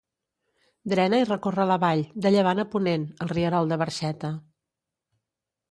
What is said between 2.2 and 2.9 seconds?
de llevant a